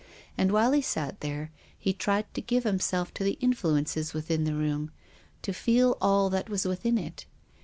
[0.35, 4.55] And while he sat there he tried to give himself to the influences within the
[4.55, 4.89] room,
[5.43, 7.27] to feel all that was within it.